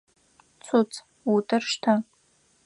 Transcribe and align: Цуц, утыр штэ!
Цуц, 0.63 0.91
утыр 1.33 1.63
штэ! 1.71 1.93